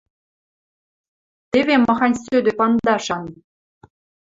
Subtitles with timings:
[1.51, 3.23] Теве, махань сӧдӧй пандашан!